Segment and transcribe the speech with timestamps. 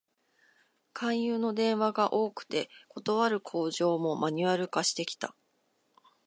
[0.93, 5.35] 勧誘の電話が多くて、断る口上もマニュアル化してきた